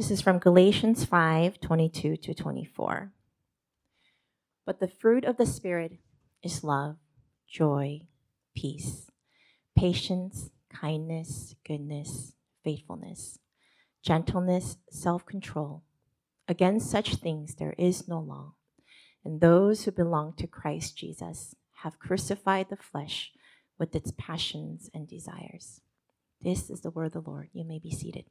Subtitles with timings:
[0.00, 3.12] This is from Galatians 5 22 to 24.
[4.64, 5.98] But the fruit of the Spirit
[6.42, 6.96] is love,
[7.46, 8.06] joy,
[8.56, 9.10] peace,
[9.76, 12.32] patience, kindness, goodness,
[12.64, 13.40] faithfulness,
[14.02, 15.82] gentleness, self control.
[16.48, 18.54] Against such things there is no law.
[19.22, 23.32] And those who belong to Christ Jesus have crucified the flesh
[23.78, 25.82] with its passions and desires.
[26.40, 27.50] This is the word of the Lord.
[27.52, 28.24] You may be seated.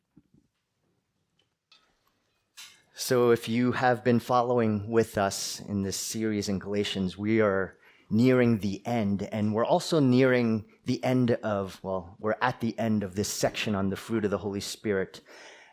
[3.02, 7.77] So, if you have been following with us in this series in Galatians, we are
[8.09, 13.03] nearing the end, and we're also nearing the end of, well, we're at the end
[13.03, 15.22] of this section on the fruit of the Holy Spirit.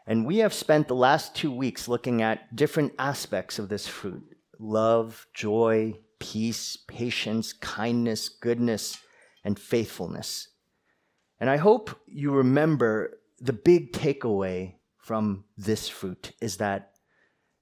[0.07, 4.23] And we have spent the last two weeks looking at different aspects of this fruit
[4.61, 8.99] love, joy, peace, patience, kindness, goodness,
[9.43, 10.51] and faithfulness.
[11.41, 16.93] And I hope you remember the big takeaway from this fruit is that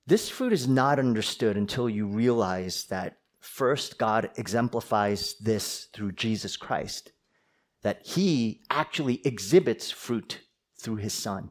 [0.07, 6.57] this fruit is not understood until you realize that first, God exemplifies this through Jesus
[6.57, 7.13] Christ,
[7.83, 10.41] that he actually exhibits fruit
[10.79, 11.51] through his son.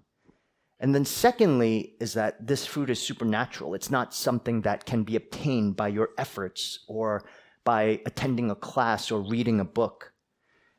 [0.80, 3.74] And then, secondly, is that this fruit is supernatural.
[3.74, 7.24] It's not something that can be obtained by your efforts or
[7.64, 10.14] by attending a class or reading a book.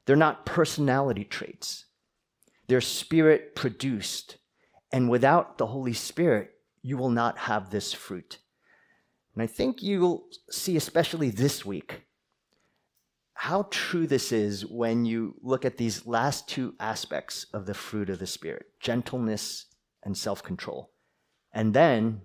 [0.05, 1.87] They're not personality traits,
[2.69, 4.37] they're spirit produced.
[4.93, 6.54] And without the Holy Spirit,
[6.85, 8.39] you will not have this fruit.
[9.35, 12.03] And I think you'll see, especially this week,
[13.33, 18.11] how true this is when you look at these last two aspects of the fruit
[18.11, 19.65] of the Spirit gentleness
[20.05, 20.91] and self control.
[21.53, 22.21] And then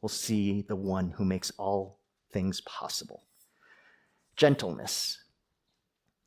[0.00, 1.98] we'll see the one who makes all
[2.32, 3.24] things possible.
[4.36, 5.24] Gentleness.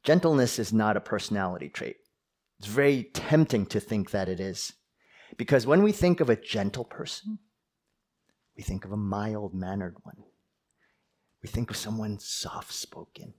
[0.03, 1.97] Gentleness is not a personality trait.
[2.59, 4.73] It's very tempting to think that it is.
[5.37, 7.39] Because when we think of a gentle person,
[8.57, 10.23] we think of a mild mannered one.
[11.43, 13.35] We think of someone soft spoken,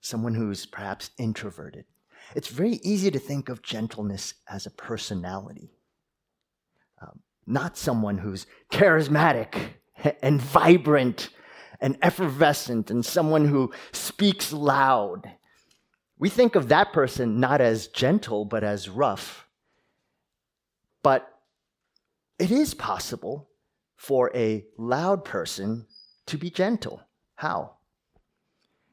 [0.00, 1.84] someone who's perhaps introverted.
[2.34, 5.70] It's very easy to think of gentleness as a personality,
[7.00, 9.54] um, not someone who's charismatic
[10.22, 11.30] and vibrant
[11.80, 15.30] and effervescent and someone who speaks loud.
[16.18, 19.46] We think of that person not as gentle, but as rough.
[21.02, 21.28] But
[22.38, 23.48] it is possible
[24.04, 25.86] for a loud person
[26.26, 27.00] to be gentle.
[27.36, 27.76] How?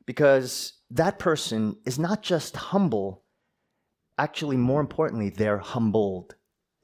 [0.06, 3.24] Because that person is not just humble,
[4.18, 6.36] actually, more importantly, they're humbled.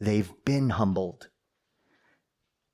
[0.02, 1.30] They've been humbled.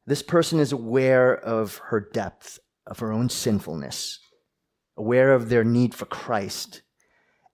[0.08, 4.20] This person is aware of her depth, of her own sinfulness,
[4.98, 6.82] aware of their need for Christ.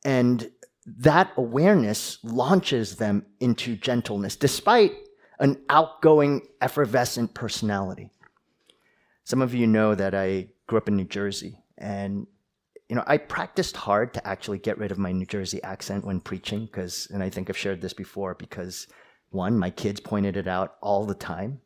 [0.05, 0.49] And
[0.85, 4.93] that awareness launches them into gentleness, despite
[5.39, 8.11] an outgoing, effervescent personality.
[9.23, 12.27] Some of you know that I grew up in New Jersey, and
[12.89, 16.19] you know I practiced hard to actually get rid of my New Jersey accent when
[16.19, 18.87] preaching, because, and I think I've shared this before, because
[19.29, 21.61] one, my kids pointed it out all the time,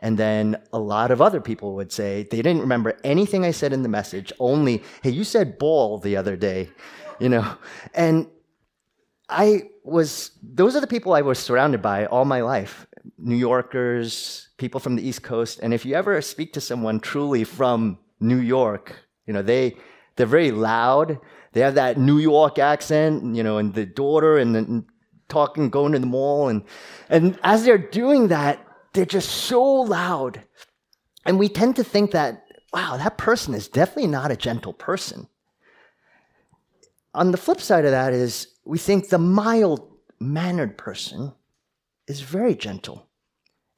[0.00, 3.72] and then a lot of other people would say they didn't remember anything I said
[3.72, 6.68] in the message, only, hey, you said ball the other day,
[7.18, 7.56] you know,
[7.94, 8.28] and
[9.28, 12.86] I was, those are the people I was surrounded by all my life.
[13.18, 15.60] New Yorkers, people from the East Coast.
[15.62, 18.96] And if you ever speak to someone truly from New York,
[19.26, 19.76] you know, they,
[20.16, 21.18] they're very loud.
[21.52, 24.84] They have that New York accent, you know, and the daughter and, the,
[25.28, 26.48] talking, going to the mall.
[26.48, 26.62] And,
[27.08, 30.42] and as they're doing that, they're just so loud.
[31.24, 35.28] And we tend to think that, wow, that person is definitely not a gentle person.
[37.14, 39.90] On the flip side of that is we think the mild
[40.20, 41.32] mannered person
[42.06, 43.08] is very gentle.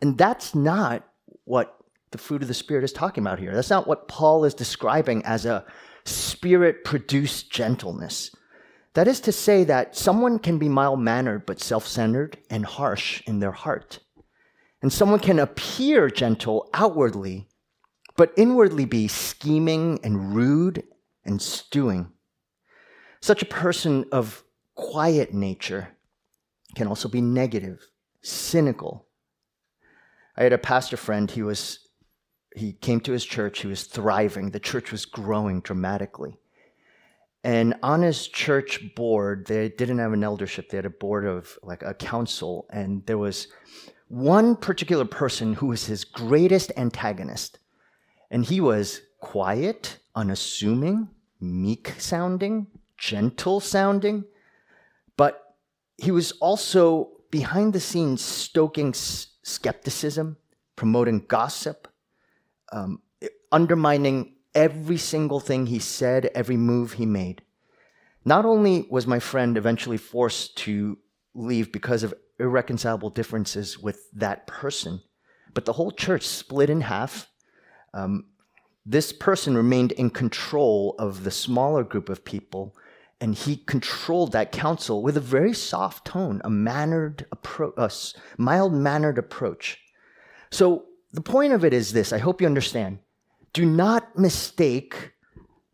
[0.01, 1.07] And that's not
[1.45, 1.77] what
[2.11, 3.55] the fruit of the Spirit is talking about here.
[3.55, 5.65] That's not what Paul is describing as a
[6.05, 8.35] spirit produced gentleness.
[8.95, 13.23] That is to say, that someone can be mild mannered but self centered and harsh
[13.27, 14.01] in their heart.
[14.81, 17.49] And someone can appear gentle outwardly,
[18.17, 20.85] but inwardly be scheming and rude
[21.25, 22.13] and stewing.
[23.21, 24.45] Such a person of
[24.75, 25.89] quiet nature
[26.75, 27.87] can also be negative
[28.23, 29.07] cynical.
[30.37, 31.89] I had a pastor friend, he was
[32.55, 34.51] he came to his church, he was thriving.
[34.51, 36.39] The church was growing dramatically.
[37.45, 41.57] And on his church board, they didn't have an eldership, they had a board of
[41.63, 43.49] like a council, and there was
[44.09, 47.59] one particular person who was his greatest antagonist.
[48.31, 51.09] And he was quiet, unassuming,
[51.41, 52.67] meek sounding,
[52.97, 54.25] gentle sounding,
[55.17, 55.55] but
[55.97, 60.37] he was also behind the scenes stoking s- skepticism,
[60.77, 61.89] promoting gossip,
[62.73, 63.03] um,
[63.51, 67.43] undermining every single thing he said, every move he made.
[68.25, 70.99] Not only was my friend eventually forced to
[71.35, 75.01] leave because of irreconcilable differences with that person,
[75.55, 77.29] but the whole church split in half.
[77.95, 78.27] Um,
[78.85, 82.75] this person remained in control of the smaller group of people,
[83.21, 87.91] and he controlled that council with a very soft tone, a mannered approach, a
[88.41, 89.79] mild mannered approach.
[90.51, 92.99] So the point of it is this I hope you understand.
[93.53, 95.13] Do not mistake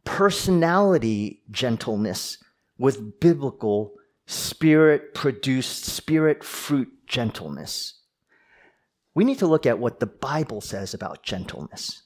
[0.05, 2.38] personality gentleness
[2.79, 3.94] with biblical
[4.26, 8.00] spirit produced, spirit fruit gentleness.
[9.14, 12.02] We need to look at what the Bible says about gentleness.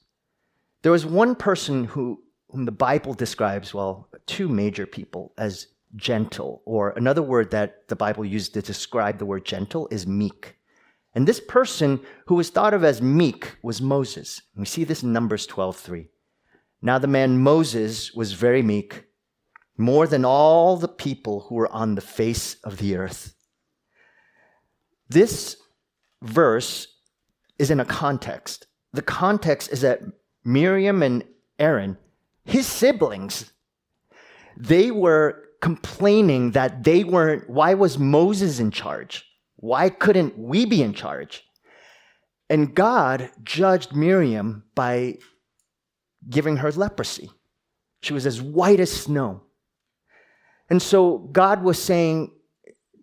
[0.82, 6.62] There was one person who, whom the Bible describes, well, two major people, as gentle,
[6.64, 10.56] or another word that the Bible used to describe the word gentle is meek.
[11.14, 14.42] And this person who was thought of as meek was Moses.
[14.54, 16.08] We see this in Numbers 12:3.
[16.80, 19.04] Now the man Moses was very meek,
[19.76, 23.34] more than all the people who were on the face of the earth.
[25.08, 25.56] This
[26.22, 26.86] verse
[27.58, 28.66] is in a context.
[28.92, 30.02] The context is that
[30.44, 31.24] Miriam and
[31.58, 31.96] Aaron,
[32.48, 33.52] his siblings,
[34.56, 39.24] they were complaining that they weren't, why was Moses in charge?
[39.56, 41.44] Why couldn't we be in charge?
[42.48, 45.18] And God judged Miriam by
[46.28, 47.30] giving her leprosy.
[48.02, 49.42] She was as white as snow.
[50.70, 52.32] And so God was saying,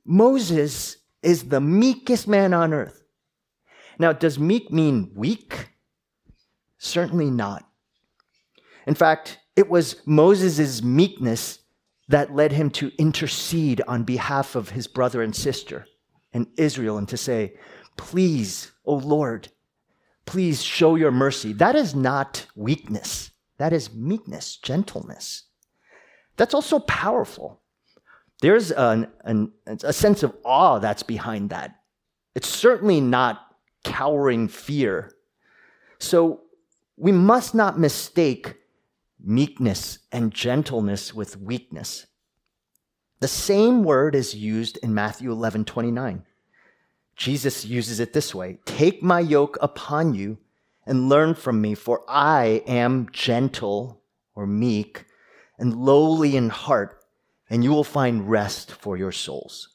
[0.06, 3.04] Moses is the meekest man on earth.
[4.00, 5.70] Now, does meek mean weak?
[6.78, 7.66] Certainly not.
[8.88, 11.60] In fact, it was Moses' meekness
[12.08, 15.88] that led him to intercede on behalf of his brother and sister
[16.34, 17.54] and Israel and to say,
[17.98, 19.48] Please, O Lord,
[20.26, 21.54] please show your mercy.
[21.54, 25.44] That is not weakness, that is meekness, gentleness.
[26.38, 27.62] That's also powerful.
[28.42, 31.80] There's an, an, a sense of awe that's behind that.
[32.36, 33.40] It's certainly not
[33.86, 35.14] cowering fear.
[36.00, 36.42] So
[36.98, 38.56] we must not mistake
[39.25, 42.06] meekness and gentleness with weakness.
[43.19, 46.24] The same word is used in Matthew 11 29.
[47.16, 50.38] Jesus uses it this way Take my yoke upon you
[50.86, 54.01] and learn from me, for I am gentle
[54.36, 55.06] or meek
[55.57, 57.04] and lowly in heart,
[57.50, 59.69] and you will find rest for your souls.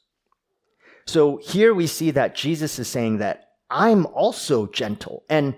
[1.05, 5.23] So here we see that Jesus is saying that I'm also gentle.
[5.29, 5.55] And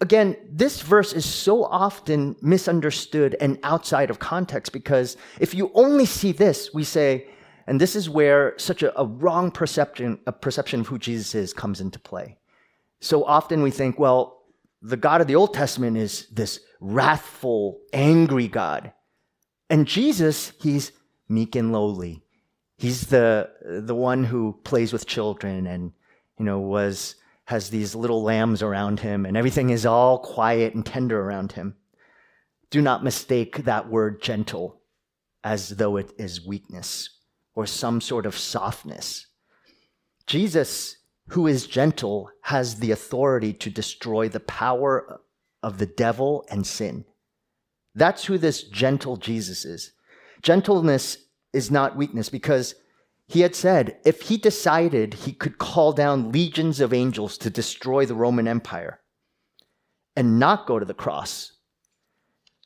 [0.00, 6.06] again, this verse is so often misunderstood and outside of context because if you only
[6.06, 7.28] see this, we say,
[7.66, 11.52] and this is where such a, a wrong perception, a perception of who Jesus is
[11.52, 12.38] comes into play.
[13.00, 14.44] So often we think, well,
[14.82, 18.92] the God of the Old Testament is this wrathful, angry God.
[19.68, 20.92] And Jesus, he's
[21.28, 22.22] meek and lowly.
[22.78, 25.92] He's the, the one who plays with children and,
[26.38, 27.16] you know, was,
[27.46, 31.76] has these little lambs around him and everything is all quiet and tender around him.
[32.70, 34.80] Do not mistake that word gentle
[35.44, 37.10] as though it is weakness
[37.54, 39.26] or some sort of softness.
[40.26, 40.96] Jesus,
[41.28, 45.20] who is gentle, has the authority to destroy the power
[45.62, 47.04] of the devil and sin.
[47.94, 49.92] That's who this gentle Jesus is.
[50.42, 51.18] Gentleness
[51.52, 52.74] is not weakness because
[53.26, 58.06] he had said if he decided he could call down legions of angels to destroy
[58.06, 59.00] the Roman Empire
[60.14, 61.52] and not go to the cross.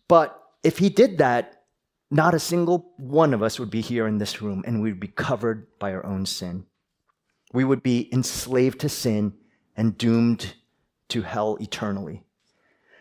[0.07, 1.64] But if he did that,
[2.11, 5.09] not a single one of us would be here in this room and we'd be
[5.09, 6.67] covered by our own sin.
[7.52, 9.35] We would be enslaved to sin
[9.76, 10.55] and doomed
[11.09, 12.25] to hell eternally.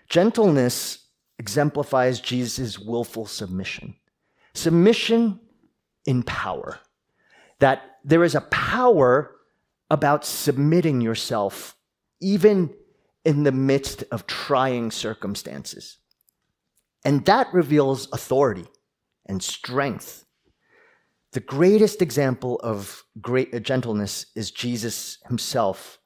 [0.07, 3.95] Gentleness exemplifies Jesus' willful submission.
[4.53, 5.39] Submission
[6.05, 6.79] in power.
[7.59, 9.35] That there is a power
[9.89, 11.75] about submitting yourself,
[12.21, 12.73] even
[13.25, 15.97] in the midst of trying circumstances.
[17.03, 18.65] And that reveals authority
[19.25, 20.25] and strength.
[21.31, 25.99] The greatest example of great gentleness is Jesus himself.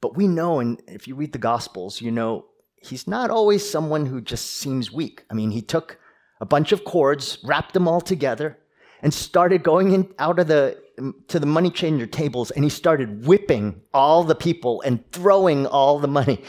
[0.00, 2.46] But we know, and if you read the Gospels, you know
[2.76, 5.24] he's not always someone who just seems weak.
[5.30, 5.98] I mean, he took
[6.40, 8.58] a bunch of cords, wrapped them all together,
[9.04, 10.82] and started going in, out of the
[11.28, 15.98] to the money changer tables, and he started whipping all the people and throwing all
[15.98, 16.42] the money.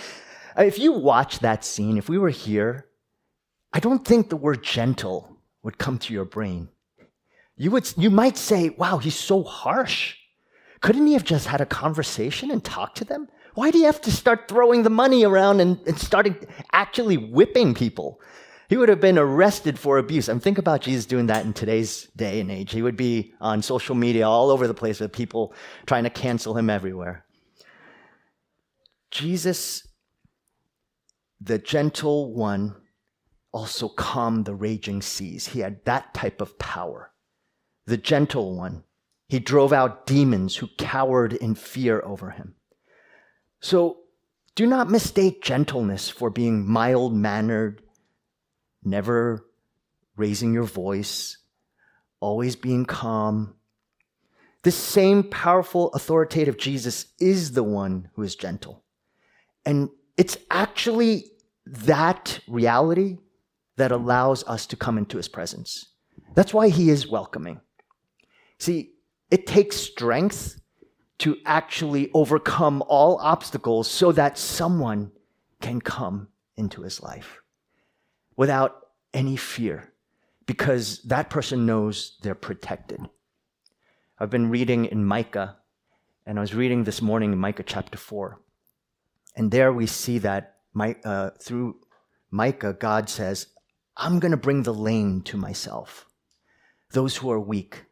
[0.58, 2.88] Uh, if you watch that scene, if we were here,
[3.74, 6.70] I don't think the word gentle would come to your brain.
[7.58, 10.16] You would, you might say, "Wow, he's so harsh."
[10.80, 13.28] Couldn't he have just had a conversation and talked to them?
[13.56, 16.36] Why do you have to start throwing the money around and, and starting
[16.72, 18.22] actually whipping people?
[18.68, 20.28] He would have been arrested for abuse.
[20.28, 22.72] Mean, think about Jesus doing that in today's day and age.
[22.72, 25.54] He would be on social media all over the place with people
[25.86, 27.26] trying to cancel him everywhere.
[29.12, 29.88] Jesus,
[31.40, 32.76] the gentle one,
[33.52, 35.48] also calmed the raging seas.
[35.48, 37.12] He had that type of power.
[37.86, 38.84] The gentle one,
[39.30, 42.56] he drove out demons who cowered in fear over him.
[43.62, 44.00] So
[44.56, 47.82] do not mistake gentleness for being mild mannered,
[48.86, 49.46] never
[50.16, 51.38] raising your voice,
[52.20, 53.56] always being calm.
[54.64, 58.84] This same powerful, authoritative Jesus is the one who is gentle.
[59.66, 61.26] And it's actually
[61.66, 63.18] that reality
[63.78, 65.88] that allows us to come into his presence.
[66.34, 67.62] That's why he is welcoming.
[68.58, 68.92] See,
[69.30, 70.62] it takes strength
[71.20, 75.12] to actually overcome all obstacles so that someone
[75.62, 76.28] can come
[76.58, 77.42] into his life
[78.36, 79.92] without any fear
[80.46, 83.02] because that person knows they're protected.
[84.20, 85.58] I've been reading in Micah,
[86.26, 88.40] and I was reading this morning in Micah chapter 4.
[89.36, 90.58] And there we see that
[91.04, 91.78] uh, through
[92.32, 93.48] Micah, God says,
[93.98, 96.06] I'm going to bring the lame to myself,
[96.92, 97.86] those who are weak,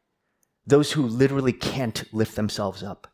[0.66, 3.08] those who literally can't lift themselves up.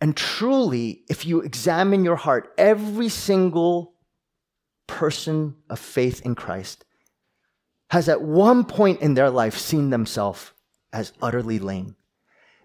[0.00, 3.94] And truly, if you examine your heart, every single
[4.88, 6.84] person of faith in Christ
[7.90, 10.50] has at one point in their life seen themselves
[10.92, 11.94] as utterly lame.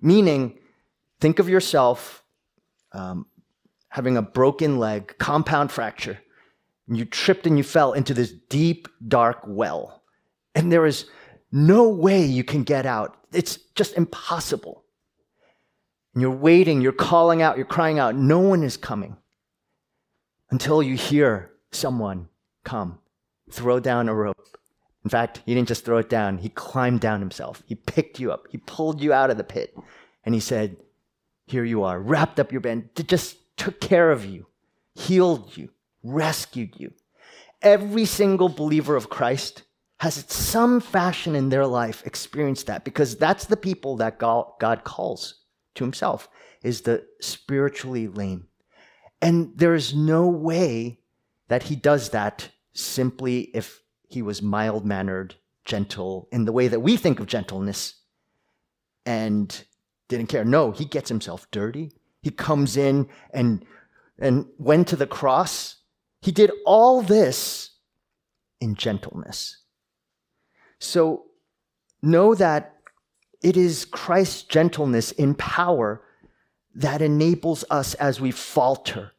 [0.02, 0.58] Meaning,
[1.22, 2.24] think of yourself
[2.92, 3.28] um,
[3.90, 6.20] having a broken leg, compound fracture,
[6.88, 10.02] and you tripped and you fell into this deep, dark well.
[10.56, 11.06] And there is
[11.52, 13.16] no way you can get out.
[13.32, 14.84] It's just impossible.
[16.14, 18.16] And you're waiting, you're calling out, you're crying out.
[18.16, 19.18] No one is coming
[20.52, 22.30] until you hear someone
[22.64, 23.00] come,
[23.52, 24.38] throw down a rope.
[25.04, 27.64] In fact, he didn't just throw it down, he climbed down himself.
[27.66, 29.76] He picked you up, he pulled you out of the pit,
[30.24, 30.78] and he said,
[31.46, 34.48] Here you are, wrapped up your band, just took care of you,
[34.96, 35.70] healed you,
[36.04, 36.94] rescued you.
[37.62, 39.64] Every single believer of Christ
[40.00, 44.84] has in some fashion in their life experienced that because that's the people that God
[44.84, 45.36] calls
[45.76, 46.28] to himself
[46.62, 48.48] is the spiritually lame.
[49.22, 51.00] And there's no way
[51.48, 55.36] that he does that simply if he was mild mannered,
[55.66, 57.96] gentle in the way that we think of gentleness
[59.06, 59.64] and
[60.08, 60.44] didn't care.
[60.44, 61.92] No, he gets himself dirty.
[62.22, 63.66] He comes in and,
[64.20, 65.78] and went to the cross
[66.24, 67.72] he did all this
[68.62, 69.58] in gentleness.
[70.80, 71.26] So
[72.02, 72.78] know that
[73.42, 76.02] it is Christ's gentleness in power
[76.76, 79.12] that enables us as we falter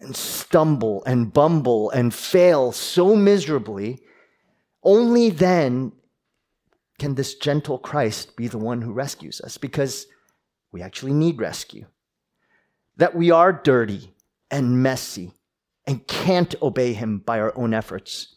[0.00, 4.00] and stumble and bumble and fail so miserably.
[4.82, 5.92] Only then
[6.98, 10.06] can this gentle Christ be the one who rescues us because
[10.72, 11.86] we actually need rescue.
[12.96, 14.14] That we are dirty
[14.50, 15.32] and messy
[15.86, 18.36] and can't obey him by our own efforts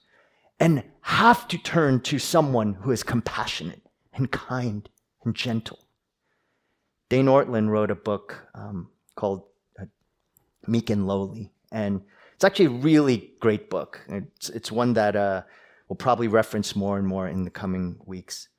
[0.60, 3.82] and have to turn to someone who is compassionate
[4.14, 4.90] and kind
[5.24, 5.80] and gentle.
[7.10, 9.44] Dane Ortlund wrote a book um, called
[10.68, 12.02] Meek and Lowly, and
[12.36, 14.02] it's actually a really great book.
[14.08, 15.44] It's, it's one that uh,
[15.88, 18.50] we'll probably reference more and more in the coming weeks.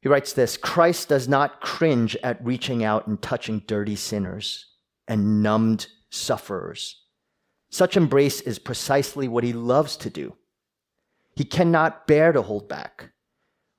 [0.00, 4.66] He writes this Christ does not cringe at reaching out and touching dirty sinners
[5.06, 7.02] and numbed sufferers
[7.72, 10.36] such embrace is precisely what he loves to do.
[11.34, 13.12] He cannot bear to hold back.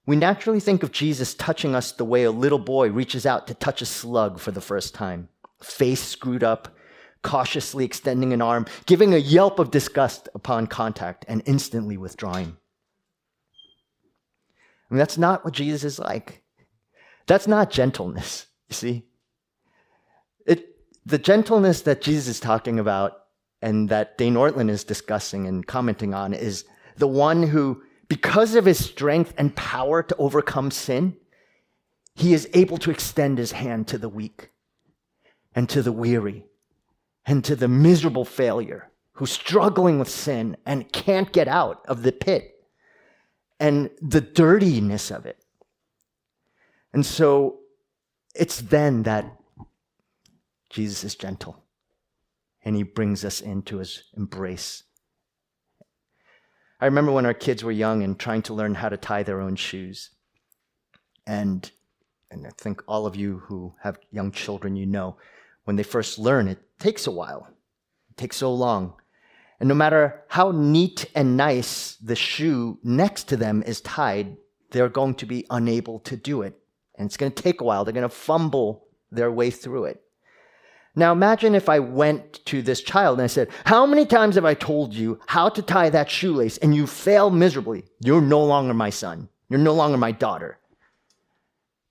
[0.08, 3.54] We naturally think of Jesus touching us the way a little boy reaches out to
[3.54, 5.30] touch a slug for the first time,
[5.62, 6.76] face screwed up,
[7.24, 12.56] cautiously extending an arm, giving a yelp of disgust upon contact, and instantly withdrawing.
[14.90, 16.44] I mean, that's not what Jesus is like.
[17.26, 19.04] That's not gentleness, you see.
[20.46, 20.76] It,
[21.06, 23.24] the gentleness that Jesus is talking about
[23.62, 26.66] and that Dane Ortlund is discussing and commenting on is
[26.98, 31.16] the one who, because of his strength and power to overcome sin,
[32.14, 34.52] he is able to extend his hand to the weak
[35.56, 36.46] and to the weary
[37.26, 42.12] and to the miserable failure who's struggling with sin and can't get out of the
[42.12, 42.66] pit
[43.60, 45.38] and the dirtiness of it.
[46.94, 47.60] And so
[48.36, 49.40] it's then that
[50.70, 51.64] Jesus is gentle
[52.66, 54.84] and he brings us into his embrace.
[56.80, 59.40] I remember when our kids were young and trying to learn how to tie their
[59.40, 60.10] own shoes.
[61.26, 61.70] And
[62.32, 65.18] and I think all of you who have young children, you know,
[65.66, 67.48] when they first learn, it takes a while.
[68.12, 68.94] It takes so long.
[69.60, 74.36] And no matter how neat and nice the shoe next to them is tied,
[74.72, 76.60] they're going to be unable to do it.
[76.96, 77.86] And it's going to take a while.
[77.86, 80.02] They're going to fumble their way through it.
[80.96, 84.46] Now imagine if I went to this child and I said, How many times have
[84.46, 87.86] I told you how to tie that shoelace and you fail miserably?
[88.02, 89.30] You're no longer my son.
[89.50, 90.60] You're no longer my daughter.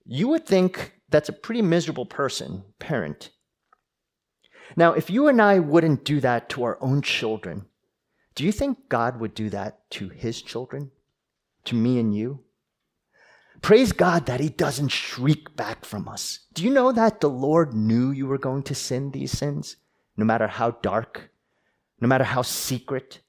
[0.05, 3.31] You would think that's a pretty miserable person, parent.
[4.75, 7.65] Now, if you and I wouldn't do that to our own children,
[8.35, 10.91] do you think God would do that to his children?
[11.65, 12.43] To me and you?
[13.63, 16.39] Praise God that He doesn't shriek back from us.
[16.53, 19.77] Do you know that the Lord knew you were going to sin these sins,
[20.17, 21.31] no matter how dark,
[22.01, 23.21] no matter how secret?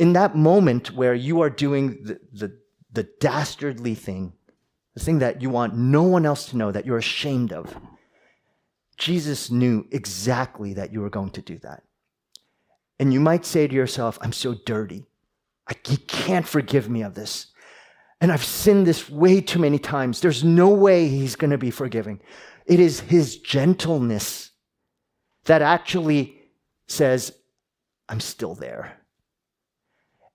[0.00, 2.58] In that moment where you are doing the, the,
[2.90, 4.32] the dastardly thing,
[4.94, 7.72] the thing that you want no one else to know, that you're ashamed of,
[8.96, 11.82] Jesus knew exactly that you were going to do that.
[12.98, 15.04] And you might say to yourself, I'm so dirty.
[15.68, 17.48] I, he can't forgive me of this.
[18.20, 20.20] And I've sinned this way too many times.
[20.20, 22.20] There's no way he's going to be forgiving.
[22.64, 24.50] It is his gentleness
[25.44, 26.38] that actually
[26.88, 27.32] says,
[28.08, 28.98] I'm still there.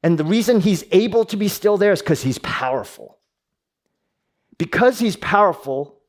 [0.03, 3.17] And the reason he's able to be still there is because he's powerful.
[4.57, 6.00] Because he's powerful,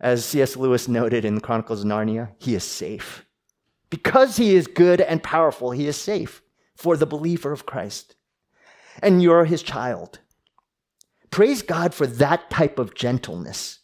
[0.00, 0.56] as C.S.
[0.56, 3.26] Lewis noted in Chronicles of Narnia, he is safe.
[3.90, 6.42] Because he is good and powerful, he is safe
[6.76, 8.14] for the believer of Christ.
[9.02, 10.20] And you're his child.
[11.30, 13.80] Praise God for that type of gentleness.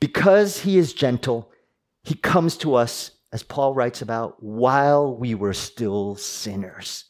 [0.00, 1.52] Because he is gentle,
[2.02, 7.04] he comes to us, as Paul writes about, while we were still sinners.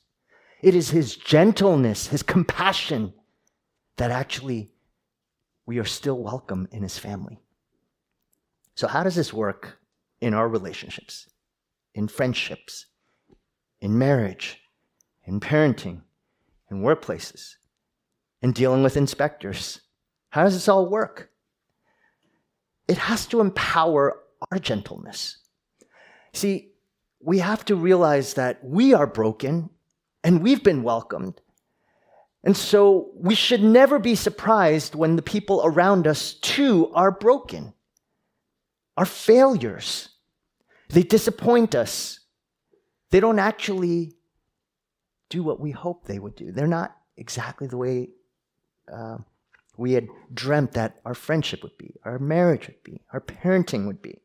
[0.60, 3.14] It is his gentleness, his compassion,
[3.96, 4.72] that actually
[5.66, 7.41] we are still welcome in his family.
[8.82, 9.78] So, how does this work
[10.20, 11.28] in our relationships,
[11.94, 12.86] in friendships,
[13.80, 14.60] in marriage,
[15.24, 16.02] in parenting,
[16.70, 17.54] in workplaces?
[18.42, 19.80] in dealing with inspectors.
[20.30, 21.30] How does this all work?
[22.88, 24.18] It has to empower
[24.50, 25.38] our gentleness.
[26.32, 26.72] See,
[27.20, 29.70] we have to realize that we are broken
[30.24, 31.40] and we've been welcomed.
[32.44, 37.72] And so we should never be surprised when the people around us too are broken,
[38.96, 40.08] are failures.
[40.88, 42.20] They disappoint us.
[43.10, 44.14] They don't actually
[45.30, 46.52] do what we hope they would do.
[46.52, 48.10] They're not exactly the way
[48.92, 49.18] uh,
[49.76, 54.02] we had dreamt that our friendship would be, our marriage would be, our parenting would
[54.02, 54.20] be.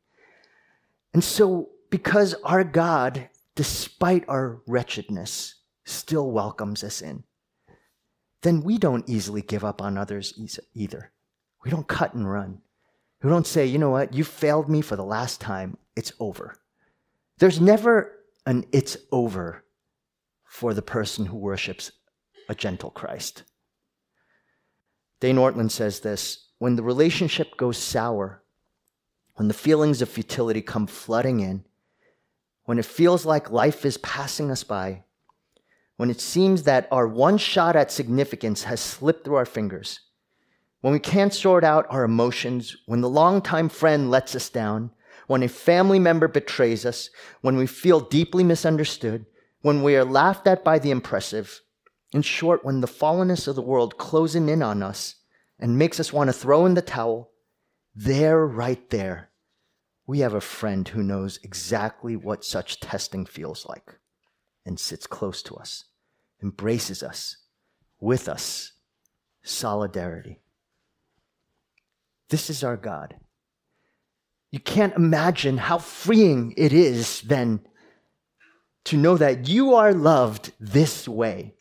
[1.13, 7.23] And so, because our God, despite our wretchedness, still welcomes us in,
[8.41, 10.38] then we don't easily give up on others
[10.73, 11.12] either.
[11.63, 12.62] We don't cut and run.
[13.23, 16.56] We don't say, you know what, you failed me for the last time, it's over.
[17.39, 18.13] There's never
[18.45, 19.63] an it's over
[20.45, 21.91] for the person who worships
[22.49, 23.43] a gentle Christ.
[25.19, 28.43] Dane Ortlund says this when the relationship goes sour,
[29.36, 31.63] when the feelings of futility come flooding in,
[32.65, 35.03] when it feels like life is passing us by,
[35.97, 40.01] when it seems that our one shot at significance has slipped through our fingers,
[40.88, 44.89] when we can't sort out our emotions, when the longtime friend lets us down,
[45.28, 47.10] when a family member betrays us,
[47.41, 49.26] when we feel deeply misunderstood,
[49.60, 51.60] when we are laughed at by the impressive,
[52.13, 55.15] in short, when the fallenness of the world closing in on us
[55.60, 57.32] and makes us want to throw in the towel,
[57.93, 59.30] there, right there,
[60.06, 64.00] we have a friend who knows exactly what such testing feels like
[64.65, 65.84] and sits close to us,
[66.41, 67.36] embraces us,
[68.00, 68.71] with us,
[69.43, 70.39] solidarity.
[72.30, 73.16] This is our God.
[74.52, 77.62] You can't imagine how freeing it is then
[78.86, 81.58] to know that you are loved this way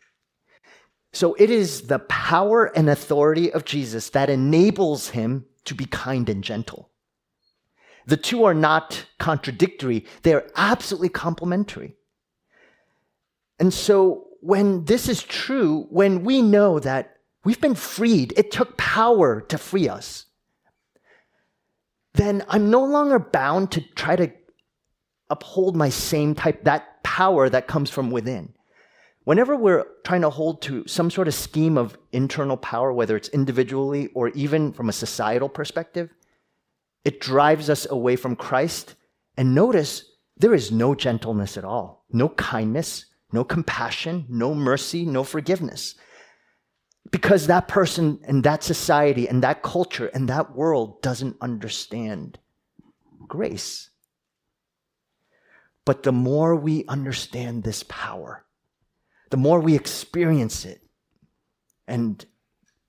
[1.16, 6.28] so it is the power and authority of Jesus that enables him to be kind
[6.28, 6.90] and gentle.
[8.04, 11.94] The two are not contradictory, they are absolutely complementary.
[13.58, 18.76] And so when this is true, when we know that we've been freed, it took
[18.76, 20.25] power to free us,
[22.16, 24.32] then I'm no longer bound to try to
[25.28, 28.54] uphold my same type, that power that comes from within.
[29.24, 33.28] Whenever we're trying to hold to some sort of scheme of internal power, whether it's
[33.30, 36.10] individually or even from a societal perspective,
[37.04, 38.94] it drives us away from Christ.
[39.36, 40.04] And notice
[40.36, 45.96] there is no gentleness at all, no kindness, no compassion, no mercy, no forgiveness.
[47.10, 52.38] Because that person and that society and that culture and that world doesn't understand
[53.26, 53.90] grace.
[55.84, 58.44] But the more we understand this power,
[59.30, 60.82] the more we experience it
[61.86, 62.24] and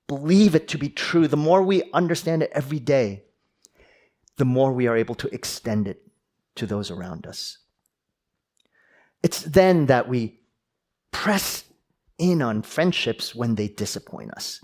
[0.08, 3.24] believe it to be true, the more we understand it every day,
[4.38, 6.02] the more we are able to extend it
[6.56, 7.60] to those around us.
[9.22, 10.40] It's then that we
[11.12, 11.64] press
[12.18, 14.64] in on friendships when they disappoint us,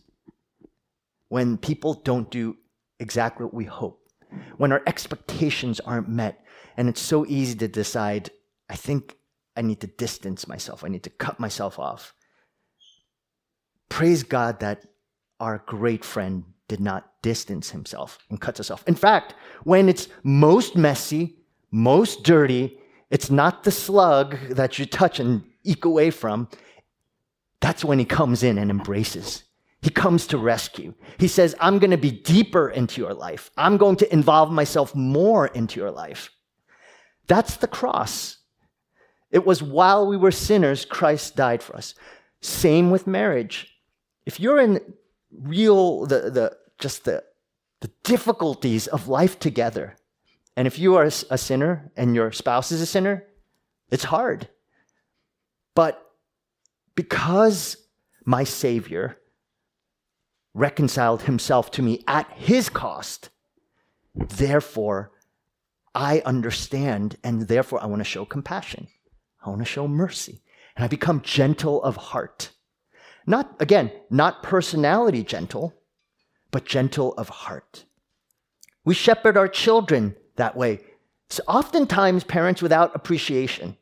[1.29, 2.57] when people don't do
[2.99, 3.99] exactly what we hope,
[4.57, 6.43] when our expectations aren't met.
[6.77, 8.31] And it's so easy to decide,
[8.69, 9.17] I think
[9.55, 12.13] I need to distance myself, I need to cut myself off.
[13.89, 14.85] Praise God that
[15.39, 18.83] our great friend did not distance himself and cuts us off.
[18.87, 21.35] In fact, when it's most messy,
[21.69, 22.79] most dirty,
[23.11, 26.47] it's not the slug that you touch and eke away from.
[27.63, 29.45] That's when he comes in and embraces.
[29.81, 30.93] He comes to rescue.
[31.17, 33.51] He says, I'm going to be deeper into your life.
[33.55, 36.29] I'm going to involve myself more into your life.
[37.27, 38.39] That's the cross.
[39.31, 41.95] It was while we were sinners, Christ died for us.
[42.41, 43.73] Same with marriage.
[44.25, 44.81] If you're in
[45.31, 47.23] real, the, the, just the,
[47.79, 49.95] the difficulties of life together,
[50.57, 53.25] and if you are a sinner and your spouse is a sinner,
[53.89, 54.49] it's hard.
[55.75, 56.12] But
[56.95, 57.77] because
[58.25, 59.17] my Savior
[60.53, 63.29] reconciled himself to me at his cost,
[64.15, 65.11] therefore
[65.95, 68.87] I understand and therefore I want to show compassion.
[69.43, 70.41] I want to show mercy.
[70.75, 72.51] And I become gentle of heart.
[73.27, 75.73] Not, again, not personality gentle,
[76.51, 77.85] but gentle of heart.
[78.83, 80.81] We shepherd our children that way.
[81.27, 83.77] It's oftentimes, parents without appreciation.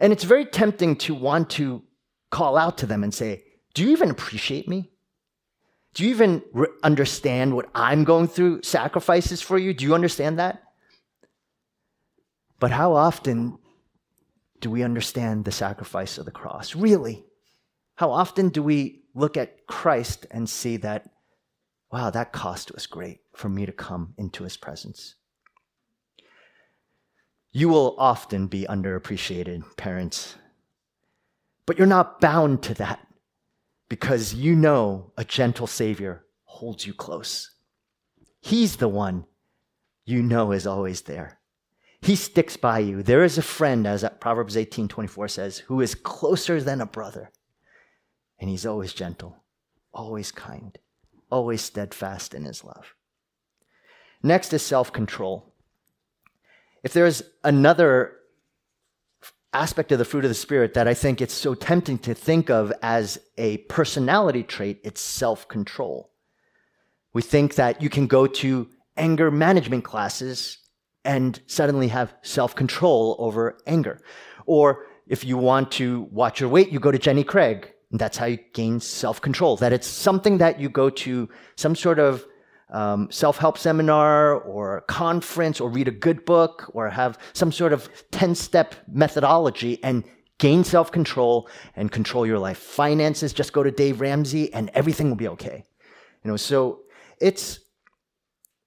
[0.00, 1.82] And it's very tempting to want to
[2.32, 4.90] call out to them and say, Do you even appreciate me?
[5.94, 9.72] Do you even re- understand what I'm going through, sacrifices for you?
[9.74, 10.62] Do you understand that?
[12.58, 13.58] But how often
[14.60, 16.74] do we understand the sacrifice of the cross?
[16.74, 17.24] Really?
[17.96, 21.10] How often do we look at Christ and see that,
[21.92, 25.16] wow, that cost was great for me to come into his presence?
[27.50, 30.36] You will often be underappreciated, parents.
[31.66, 33.06] But you're not bound to that
[33.88, 37.50] because you know a gentle Savior holds you close.
[38.40, 39.26] He's the one
[40.04, 41.38] you know is always there.
[42.00, 43.02] He sticks by you.
[43.02, 47.30] There is a friend, as Proverbs 18 24 says, who is closer than a brother.
[48.40, 49.36] And he's always gentle,
[49.94, 50.76] always kind,
[51.30, 52.94] always steadfast in his love.
[54.20, 55.54] Next is self control.
[56.82, 58.16] If there's another
[59.52, 62.50] aspect of the fruit of the Spirit that I think it's so tempting to think
[62.50, 66.10] of as a personality trait, it's self control.
[67.12, 70.58] We think that you can go to anger management classes
[71.04, 74.00] and suddenly have self control over anger.
[74.46, 77.70] Or if you want to watch your weight, you go to Jenny Craig.
[77.90, 79.56] And that's how you gain self control.
[79.56, 82.24] That it's something that you go to some sort of
[82.72, 87.72] um, self help seminar or conference or read a good book or have some sort
[87.72, 90.04] of 10 step methodology and
[90.38, 92.58] gain self control and control your life.
[92.58, 95.64] Finances, just go to Dave Ramsey and everything will be okay.
[96.24, 96.80] You know, so
[97.20, 97.60] it's,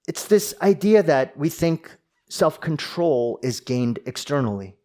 [0.06, 1.96] it's this idea that we think
[2.28, 4.76] self control is gained externally.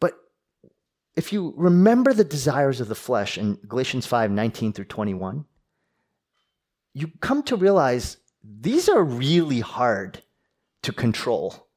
[0.00, 0.14] But
[1.16, 5.44] if you remember the desires of the flesh in Galatians 5 19 through 21,
[6.96, 10.22] you come to realize these are really hard
[10.82, 11.68] to control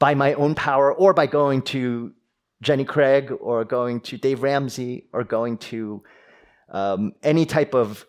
[0.00, 2.12] by my own power or by going to
[2.60, 6.02] Jenny Craig or going to Dave Ramsey or going to
[6.68, 8.06] um, any type of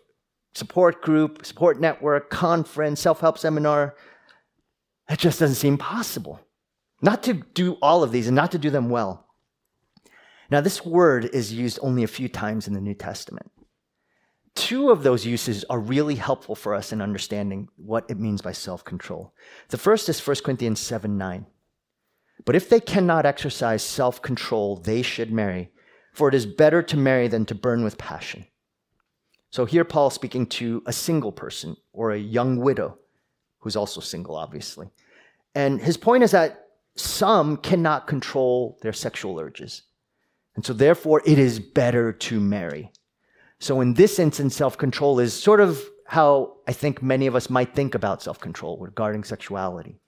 [0.52, 3.94] support group, support network, conference, self help seminar.
[5.08, 6.40] It just doesn't seem possible.
[7.02, 9.28] Not to do all of these and not to do them well.
[10.50, 13.52] Now, this word is used only a few times in the New Testament
[14.56, 18.52] two of those uses are really helpful for us in understanding what it means by
[18.52, 19.32] self control.
[19.68, 21.46] The first is 1 Corinthians 7 9.
[22.44, 25.70] But if they cannot exercise self control, they should marry,
[26.12, 28.46] for it is better to marry than to burn with passion.
[29.50, 32.98] So here, Paul is speaking to a single person or a young widow
[33.60, 34.90] who's also single, obviously.
[35.54, 36.66] And his point is that
[36.96, 39.82] some cannot control their sexual urges.
[40.54, 42.90] And so, therefore, it is better to marry.
[43.58, 47.74] So in this instance, self-control is sort of how I think many of us might
[47.74, 50.00] think about self-control regarding sexuality.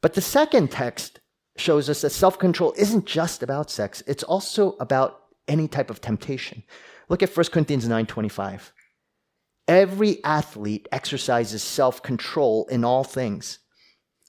[0.00, 1.20] But the second text
[1.56, 6.62] shows us that self-control isn't just about sex, it's also about any type of temptation.
[7.08, 8.72] Look at 1 Corinthians 9:25.
[9.68, 13.60] every athlete exercises self control in all things.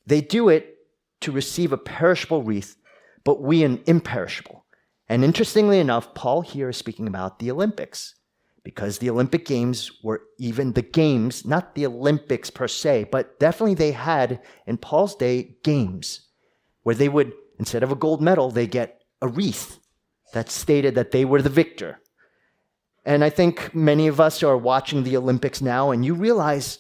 [0.06, 0.78] They do it
[1.22, 2.76] to receive a perishable wreath,
[3.24, 4.66] but we an imperishable.
[5.08, 8.16] And interestingly enough, Paul here is speaking about the Olympics
[8.63, 13.76] because the Olympic Games were even the games, not the Olympics per se, but definitely
[13.76, 16.28] they had in Paul's day games
[16.84, 19.80] where they would, instead of a gold medal, they get a wreath
[20.34, 21.99] that stated that they were the victor.
[23.06, 26.80] And I think many of us are watching the Olympics now, and you realize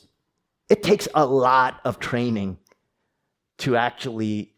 [0.69, 2.57] it takes a lot of training
[3.59, 4.53] to actually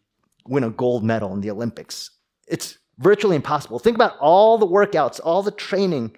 [0.47, 2.11] win a gold medal in the Olympics.
[2.47, 3.79] It's virtually impossible.
[3.79, 6.15] Think about all the workouts, all the training,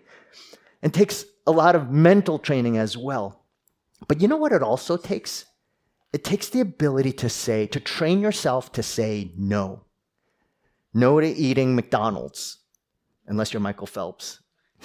[0.81, 3.45] and takes a lot of mental training as well.
[4.07, 5.45] But you know what it also takes?
[6.13, 9.83] It takes the ability to say, to train yourself to say no.
[10.93, 12.59] No to eating McDonald's,
[13.27, 14.39] unless you're Michael Phelps.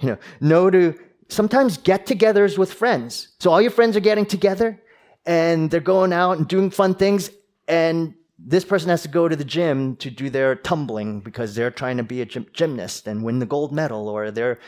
[0.00, 0.94] you know, no to
[1.28, 3.36] sometimes get togethers with friends.
[3.38, 4.82] So all your friends are getting together
[5.26, 7.30] and they're going out and doing fun things.
[7.66, 11.70] And this person has to go to the gym to do their tumbling because they're
[11.70, 14.58] trying to be a gym- gymnast and win the gold medal, or they're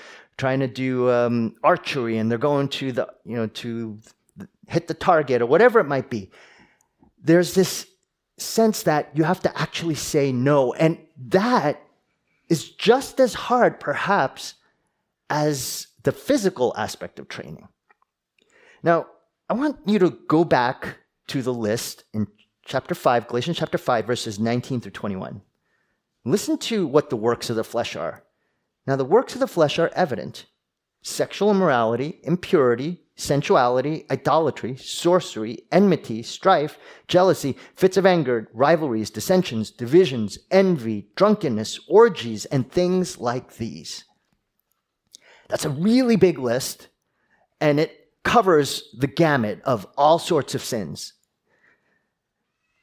[0.40, 3.98] trying to do um, archery and they're going to the, you know, to
[4.66, 6.30] hit the target or whatever it might be.
[7.22, 7.86] There's this
[8.38, 10.72] sense that you have to actually say no.
[10.72, 10.96] And
[11.28, 11.82] that
[12.48, 14.54] is just as hard, perhaps,
[15.28, 17.68] as the physical aspect of training.
[18.82, 19.08] Now,
[19.50, 22.26] I want you to go back to the list in
[22.64, 25.42] chapter 5, Galatians chapter 5, verses 19 through 21.
[26.24, 28.24] Listen to what the works of the flesh are.
[28.90, 30.46] Now, the works of the flesh are evident
[31.00, 36.76] sexual immorality, impurity, sensuality, idolatry, sorcery, enmity, strife,
[37.06, 44.06] jealousy, fits of anger, rivalries, dissensions, divisions, envy, drunkenness, orgies, and things like these.
[45.48, 46.88] That's a really big list,
[47.60, 51.12] and it covers the gamut of all sorts of sins.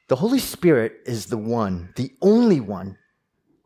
[0.08, 2.96] The Holy Spirit is the one, the only one,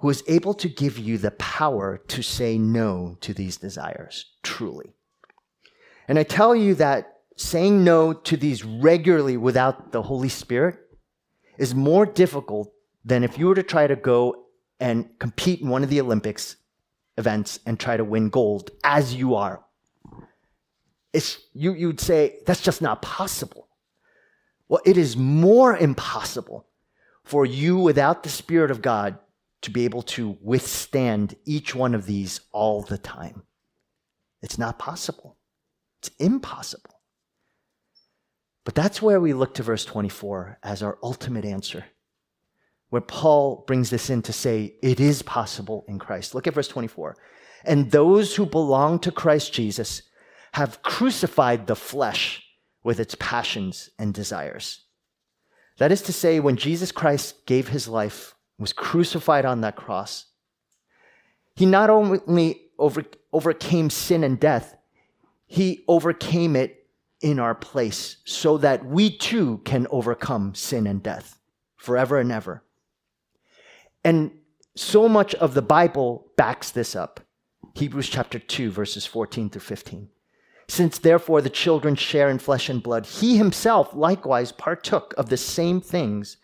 [0.03, 4.93] who is able to give you the power to say no to these desires, truly.
[6.07, 10.79] And I tell you that saying no to these regularly without the Holy Spirit
[11.57, 12.71] is more difficult
[13.05, 14.45] than if you were to try to go
[14.79, 16.57] and compete in one of the Olympics
[17.17, 19.65] events and try to win gold as you are
[21.13, 23.69] it's, you, you'd say, that's just not possible.
[24.69, 26.67] Well, it is more impossible
[27.25, 29.19] for you without the Spirit of God
[29.63, 33.43] to be able to withstand each one of these all the time.
[34.43, 35.39] It's not possible.
[36.01, 37.01] It's impossible.
[38.65, 41.85] But that's where we look to verse 24 as our ultimate answer,
[42.91, 46.35] where Paul brings this in to say it is possible in Christ.
[46.35, 47.17] Look at verse 24.
[47.65, 50.03] And those who belong to Christ Jesus
[50.55, 52.43] have crucified the flesh
[52.85, 54.83] with its passions and desires.
[55.79, 60.27] That is to say, when Jesus Christ gave his life, was crucified on that cross,
[61.55, 64.77] he not only over, overcame sin and death,
[65.47, 66.87] he overcame it
[67.21, 71.39] in our place so that we too can overcome sin and death
[71.77, 72.65] forever and ever.
[74.05, 74.33] And
[74.75, 77.21] so much of the Bible backs this up.
[77.75, 80.09] Hebrews chapter 2, verses 14 through 15.
[80.69, 85.37] Since therefore the children share in flesh and blood, he himself likewise partook of the
[85.37, 86.39] same things,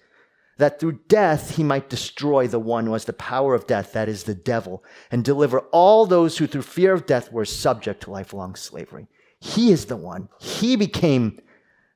[0.58, 4.08] that through death he might destroy the one who has the power of death, that
[4.08, 8.10] is the devil, and deliver all those who through fear of death were subject to
[8.10, 9.08] lifelong slavery.
[9.40, 10.28] He is the one.
[10.40, 11.40] He became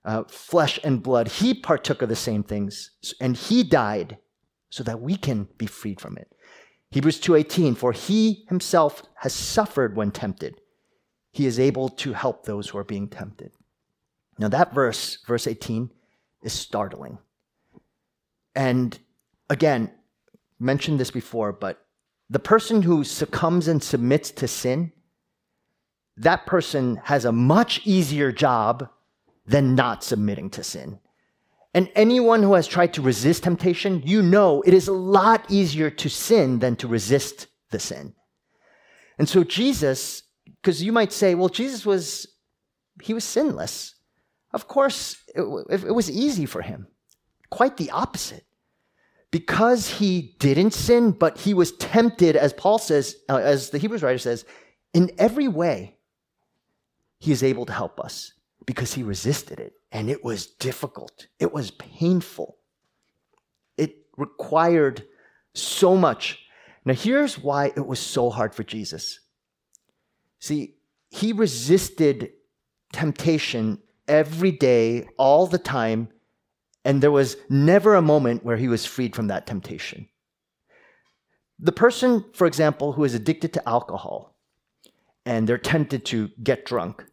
[0.04, 1.28] uh, flesh and blood.
[1.28, 4.18] He partook of the same things, and he died
[4.70, 6.32] so that we can be freed from it.
[6.90, 10.60] Hebrews 2:18 For he himself has suffered when tempted
[11.32, 13.52] he is able to help those who are being tempted.
[14.38, 15.90] Now, that verse, verse 18,
[16.42, 17.18] is startling.
[18.54, 18.98] And
[19.48, 19.90] again,
[20.58, 21.84] mentioned this before, but
[22.30, 24.92] the person who succumbs and submits to sin,
[26.16, 28.88] that person has a much easier job
[29.46, 30.98] than not submitting to sin.
[31.74, 35.90] And anyone who has tried to resist temptation, you know it is a lot easier
[35.90, 38.14] to sin than to resist the sin.
[39.18, 40.22] And so Jesus
[40.62, 42.28] because you might say, well, Jesus was,
[43.02, 43.96] he was sinless.
[44.52, 46.86] Of course, it, it was easy for him.
[47.52, 48.44] Quite the opposite.
[49.30, 54.02] Because he didn't sin, but he was tempted, as Paul says, uh, as the Hebrews
[54.02, 54.44] writer says,
[54.92, 55.96] in every way,
[57.18, 58.32] he is able to help us
[58.66, 59.74] because he resisted it.
[59.90, 62.56] And it was difficult, it was painful,
[63.76, 65.04] it required
[65.54, 66.40] so much.
[66.84, 69.20] Now, here's why it was so hard for Jesus
[70.42, 70.74] See,
[71.08, 72.32] he resisted
[72.92, 76.08] temptation every day, all the time,
[76.84, 80.08] and there was never a moment where he was freed from that temptation.
[81.58, 84.36] The person, for example, who is addicted to alcohol
[85.24, 87.04] and they're tempted to get drunk,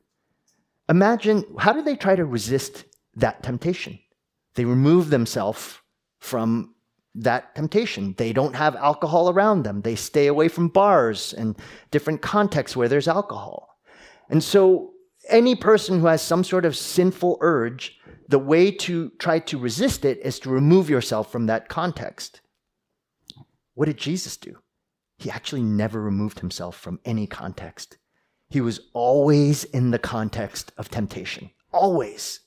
[0.88, 4.00] imagine how do they try to resist that temptation?
[4.56, 5.78] They remove themselves
[6.20, 6.74] from
[7.16, 8.16] that temptation.
[8.18, 9.82] They don't have alcohol around them.
[9.82, 11.56] They stay away from bars and
[11.92, 13.78] different contexts where there's alcohol.
[14.30, 14.94] And so,
[15.30, 20.06] any person who has some sort of sinful urge, the way to try to resist
[20.06, 22.42] it is to remove yourself from that context.
[23.74, 24.58] What did Jesus do?
[25.18, 27.98] He actually never removed himself from any context.
[28.50, 31.52] He was always in the context of temptation.
[31.72, 32.42] Always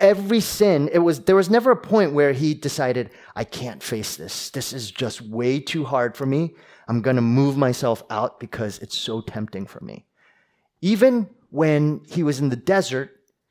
[0.00, 4.16] every sin it was there was never a point where he decided i can't face
[4.16, 6.54] this this is just way too hard for me
[6.88, 10.04] i'm going to move myself out because it's so tempting for me
[10.80, 13.10] even when he was in the desert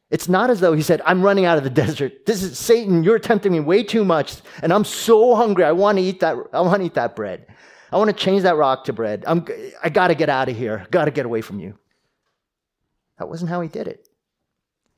[0.10, 3.04] it's not as though he said i'm running out of the desert this is satan
[3.04, 6.36] you're tempting me way too much and i'm so hungry i want to eat that
[6.54, 7.48] i want to eat that bread
[7.92, 9.46] i want to change that rock to bread I'm,
[9.84, 11.78] i got to get out of here got to get away from you
[13.20, 14.08] that wasn't how he did it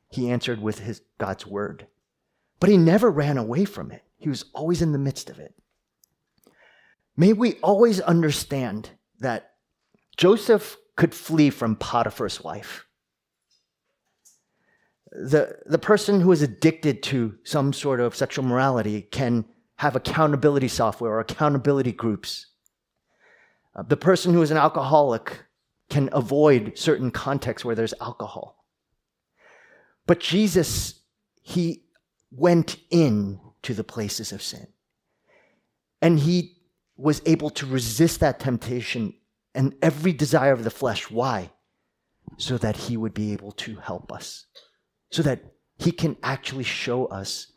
[0.09, 1.87] he answered with his God's word.
[2.59, 4.03] But he never ran away from it.
[4.17, 5.53] He was always in the midst of it.
[7.15, 9.53] May we always understand that
[10.17, 12.85] Joseph could flee from Potiphar's wife.
[15.11, 19.45] The, the person who is addicted to some sort of sexual morality can
[19.77, 22.47] have accountability software or accountability groups.
[23.75, 25.43] Uh, the person who is an alcoholic
[25.89, 28.65] can avoid certain contexts where there's alcohol.
[30.05, 30.99] But Jesus,
[31.41, 31.83] he
[32.31, 34.67] went in to the places of sin.
[36.01, 36.57] And he
[36.95, 39.13] was able to resist that temptation
[39.55, 41.09] and every desire of the flesh.
[41.09, 41.51] Why?
[42.37, 44.45] So that he would be able to help us,
[45.11, 45.43] so that
[45.77, 47.47] he can actually show us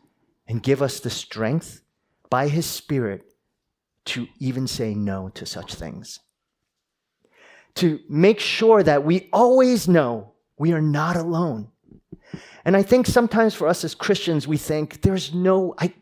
[0.47, 1.83] and give us the strength
[2.31, 3.25] by his Spirit
[4.05, 6.21] to even say no to such things.
[7.77, 11.69] To make sure that we always know we are not alone.
[12.65, 15.93] And I think sometimes for us as Christians, we think there's no, I,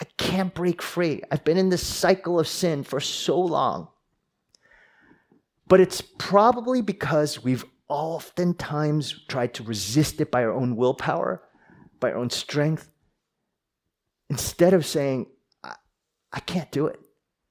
[0.00, 1.22] I can't break free.
[1.30, 3.88] I've been in this cycle of sin for so long.
[5.68, 11.42] But it's probably because we've oftentimes try to resist it by our own willpower,
[12.00, 12.90] by our own strength,
[14.28, 15.26] instead of saying,
[15.62, 15.74] I,
[16.32, 17.00] I can't do it.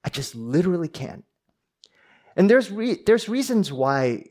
[0.03, 1.23] I just literally can't.
[2.35, 4.25] And there's, re- there's reasons why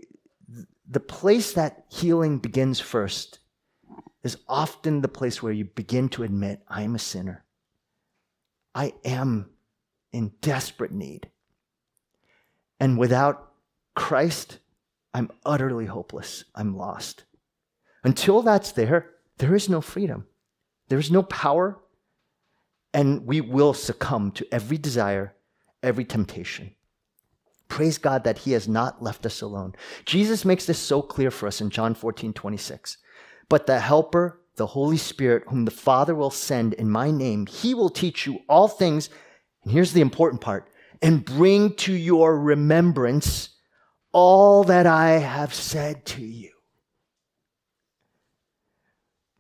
[0.89, 3.39] the place that healing begins first
[4.23, 7.45] is often the place where you begin to admit, I'm a sinner.
[8.75, 9.51] I am
[10.13, 11.31] in desperate need.
[12.81, 13.53] And without
[13.95, 14.59] Christ,
[15.15, 16.45] I'm utterly hopeless.
[16.55, 17.25] I'm lost.
[18.03, 20.27] Until that's there, there is no freedom.
[20.89, 21.81] There is no power.
[22.93, 25.35] And we will succumb to every desire,
[25.83, 26.75] every temptation.
[27.69, 29.75] Praise God that He has not left us alone.
[30.05, 32.99] Jesus makes this so clear for us in John 14, 26.
[33.49, 37.75] But the Helper, the Holy Spirit, whom the Father will send in my name, he
[37.75, 39.11] will teach you all things.
[39.63, 40.69] And here's the important part
[41.03, 43.54] and bring to your remembrance
[44.15, 46.53] all that I have said to you.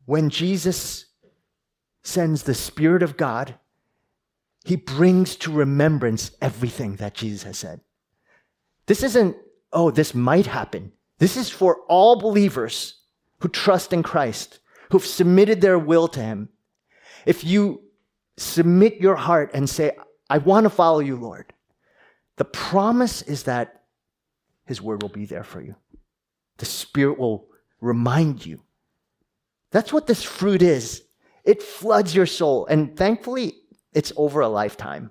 [0.04, 1.06] When Jesus
[2.02, 3.54] sends the Spirit of God,
[4.64, 7.80] he brings to remembrance everything that Jesus has said.
[8.86, 9.36] This isn't,
[9.72, 10.92] oh, this might happen.
[11.18, 13.00] This is for all believers
[13.38, 14.58] who trust in Christ,
[14.90, 16.48] who've submitted their will to Him,
[17.26, 17.82] if you
[18.36, 19.92] submit your heart and say,
[20.28, 21.52] I want to follow you, Lord,
[22.36, 23.83] the promise is that
[24.66, 25.76] His word will be there for you.
[26.58, 27.48] The Spirit will
[27.80, 28.62] remind you.
[29.70, 31.02] That's what this fruit is.
[31.44, 32.66] It floods your soul.
[32.66, 33.54] And thankfully,
[33.92, 35.10] it's over a lifetime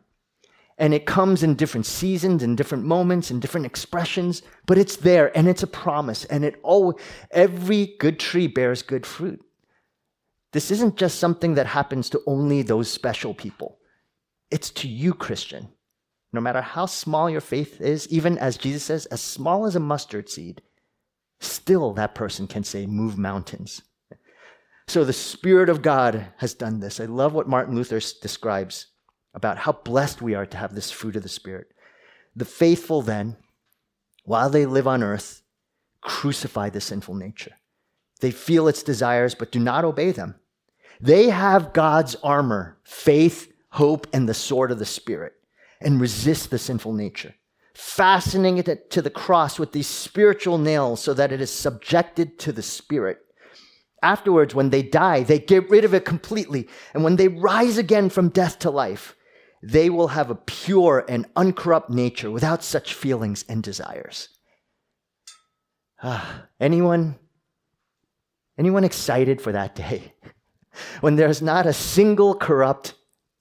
[0.78, 5.36] and it comes in different seasons and different moments and different expressions but it's there
[5.38, 7.00] and it's a promise and it all
[7.32, 9.42] every good tree bears good fruit
[10.52, 13.78] this isn't just something that happens to only those special people
[14.52, 15.68] it's to you christian
[16.34, 19.80] no matter how small your faith is even as jesus says as small as a
[19.80, 20.62] mustard seed
[21.40, 23.82] still that person can say move mountains
[24.88, 28.88] so the spirit of god has done this i love what martin luther describes
[29.34, 31.68] about how blessed we are to have this fruit of the Spirit.
[32.36, 33.38] The faithful, then,
[34.24, 35.42] while they live on earth,
[36.02, 37.54] crucify the sinful nature.
[38.22, 40.36] They feel its desires, but do not obey them.
[41.02, 45.34] They have God's armor, faith, hope, and the sword of the Spirit,
[45.84, 47.36] and resist the sinful nature,
[47.76, 52.52] fastening it to the cross with these spiritual nails so that it is subjected to
[52.52, 53.20] the Spirit,
[54.04, 56.68] afterwards, when they die, they get rid of it completely.
[56.94, 59.16] And when they rise again from death to life,
[59.64, 64.28] they will have a pure and uncorrupt nature without such feelings and desires.
[66.04, 67.18] Ah, anyone?
[68.58, 70.14] Anyone excited for that day?
[71.00, 72.96] when there's not a single corrupt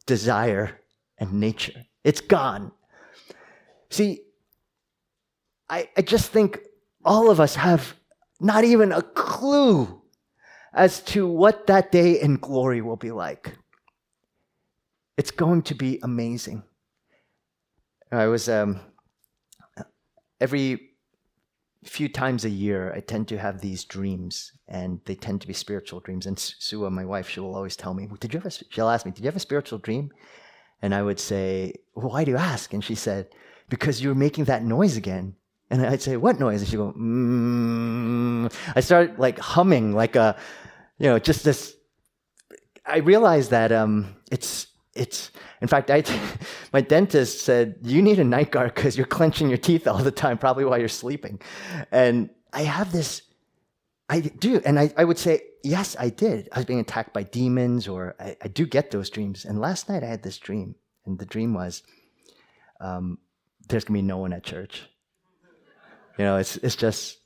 [0.06, 0.80] desire
[1.18, 1.86] and nature.
[2.04, 2.72] It's gone.
[3.90, 4.22] See,
[5.68, 6.58] I, I just think
[7.04, 7.94] all of us have
[8.40, 10.02] not even a clue
[10.74, 13.56] as to what that day in glory will be like.
[15.16, 16.62] It's going to be amazing.
[18.10, 18.80] I was um,
[20.40, 20.90] every
[21.84, 25.52] few times a year, I tend to have these dreams, and they tend to be
[25.52, 26.26] spiritual dreams.
[26.26, 29.04] And Sua, my wife, she will always tell me, "Did you have?" A, she'll ask
[29.04, 30.12] me, "Did you have a spiritual dream?"
[30.82, 33.28] And I would say, well, "Why do you ask?" And she said,
[33.68, 35.36] "Because you're making that noise again."
[35.70, 38.52] And I'd say, "What noise?" And she'd go, mm.
[38.74, 40.36] I start like humming, like a,
[40.98, 41.74] you know, just this.
[42.84, 45.30] I realized that um, it's it's
[45.60, 46.04] in fact I,
[46.72, 50.10] my dentist said you need a night guard because you're clenching your teeth all the
[50.10, 51.40] time probably while you're sleeping
[51.90, 53.22] and i have this
[54.08, 56.48] i do and i, I would say yes i did.
[56.52, 59.44] I was being attacked by demons or I, I do get those dreams.
[59.44, 60.74] And last night i had this dream
[61.06, 61.82] and the dream was
[62.80, 63.18] um,
[63.68, 64.82] there's gonna be no one at church.
[66.18, 67.18] You know it's, it's just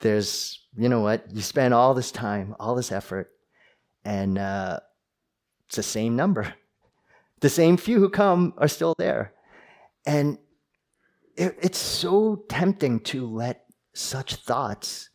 [0.00, 1.24] there's you know what?
[1.30, 3.30] You spend all this time all this effort
[4.04, 4.80] and uh,
[5.66, 6.54] it's the same number.
[7.40, 9.32] The same few who come are still there.
[10.06, 10.38] And
[11.36, 13.64] it, it's so tempting to let
[13.94, 15.10] such thoughts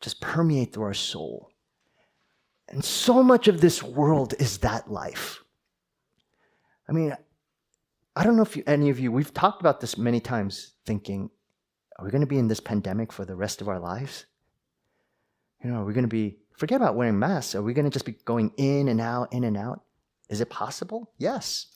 [0.00, 1.50] just permeate through our soul.
[2.68, 5.42] And so much of this world is that life.
[6.88, 7.16] I mean,
[8.14, 11.30] I don't know if you, any of you, we've talked about this many times, thinking,
[11.98, 14.26] are we going to be in this pandemic for the rest of our lives?
[15.62, 17.90] You know, are we going to be, forget about wearing masks, are we going to
[17.90, 19.82] just be going in and out, in and out?
[20.28, 21.12] Is it possible?
[21.18, 21.66] Yes,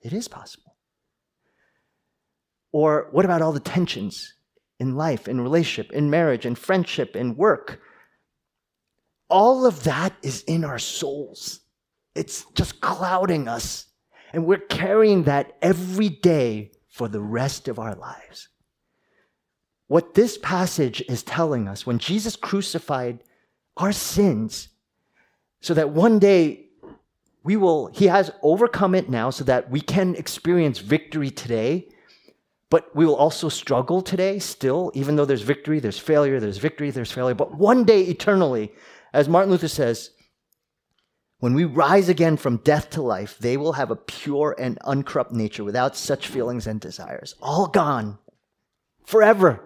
[0.00, 0.76] it is possible.
[2.72, 4.34] Or what about all the tensions
[4.78, 7.80] in life, in relationship, in marriage, in friendship, in work?
[9.28, 11.60] All of that is in our souls.
[12.14, 13.86] It's just clouding us.
[14.32, 18.48] And we're carrying that every day for the rest of our lives.
[19.86, 23.20] What this passage is telling us when Jesus crucified
[23.76, 24.68] our sins
[25.60, 26.66] so that one day
[27.42, 31.88] we will, he has overcome it now so that we can experience victory today,
[32.70, 36.90] but we will also struggle today still, even though there's victory, there's failure, there's victory,
[36.90, 37.34] there's failure.
[37.34, 38.72] But one day eternally,
[39.12, 40.10] as Martin Luther says,
[41.40, 45.32] when we rise again from death to life, they will have a pure and uncorrupt
[45.32, 47.34] nature without such feelings and desires.
[47.40, 48.18] All gone.
[49.04, 49.64] Forever.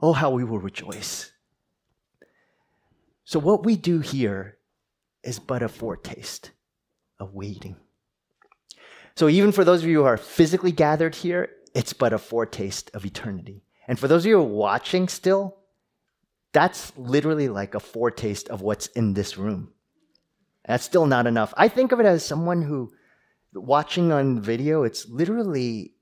[0.00, 1.30] Oh, how we will rejoice.
[3.24, 4.56] So, what we do here
[5.22, 6.50] is but a foretaste
[7.18, 7.76] of waiting.
[9.16, 12.90] So, even for those of you who are physically gathered here, it's but a foretaste
[12.94, 13.62] of eternity.
[13.88, 15.56] And for those of you who are watching still,
[16.52, 19.72] that's literally like a foretaste of what's in this room.
[20.66, 21.54] That's still not enough.
[21.56, 22.92] I think of it as someone who,
[23.54, 25.94] watching on video, it's literally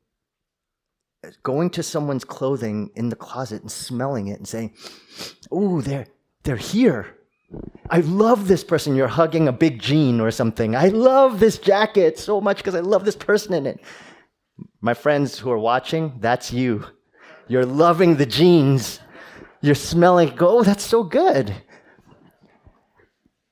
[1.42, 4.74] going to someone's clothing in the closet and smelling it and saying,
[5.50, 6.06] "Oh, they're
[6.42, 7.16] they're here.
[7.90, 8.96] I love this person.
[8.96, 10.74] You're hugging a big jean or something.
[10.74, 13.80] I love this jacket so much because I love this person in it.
[14.80, 16.86] My friends who are watching, that's you.
[17.48, 19.00] You're loving the jeans.
[19.60, 21.54] You're smelling, go, oh, that's so good.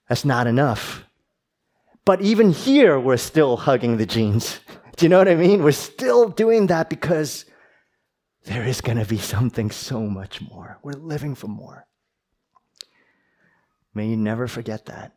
[0.09, 1.05] That's not enough.
[2.05, 4.61] But even here, we're still hugging the jeans.
[4.97, 5.62] Do you know what I mean?
[5.62, 7.47] We're still doing that because
[8.45, 10.78] there is going to be something so much more.
[10.82, 11.86] We're living for more.
[13.95, 15.14] May you never forget that.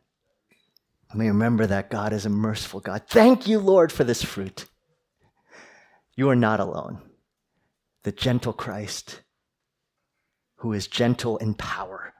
[1.14, 3.02] May you remember that God is a merciful God.
[3.08, 4.66] Thank you, Lord, for this fruit.
[6.14, 7.00] You are not alone.
[8.02, 9.22] The gentle Christ,
[10.56, 12.12] who is gentle in power,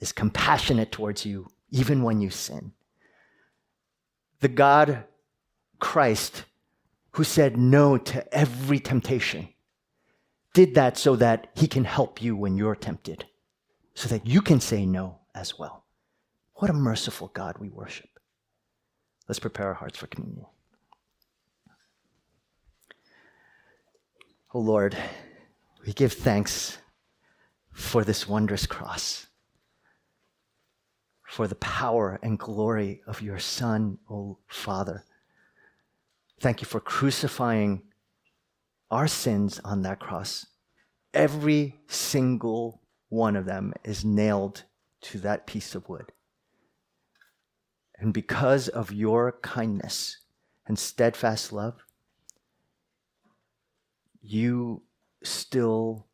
[0.00, 2.72] is compassionate towards you even when you sin.
[4.40, 5.04] The God,
[5.80, 6.44] Christ,
[7.12, 9.48] who said no to every temptation,
[10.52, 13.24] did that so that he can help you when you're tempted,
[13.94, 15.84] so that you can say no as well.
[16.54, 18.08] What a merciful God we worship.
[19.28, 20.46] Let's prepare our hearts for communion.
[24.52, 24.96] Oh Lord,
[25.84, 26.78] we give thanks
[27.72, 29.26] for this wondrous cross,
[31.24, 35.04] for the power and glory of your Son, O oh Father.
[36.38, 37.82] Thank you for crucifying
[38.90, 40.46] our sins on that cross.
[41.12, 44.64] Every single one of them is nailed
[45.04, 46.12] to that piece of wood.
[47.98, 50.18] And because of your kindness
[50.66, 51.84] and steadfast love,
[54.20, 54.82] you
[55.22, 56.06] still